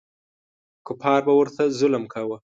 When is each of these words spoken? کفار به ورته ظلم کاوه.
کفار 0.87 1.21
به 1.25 1.33
ورته 1.39 1.63
ظلم 1.79 2.03
کاوه. 2.13 2.37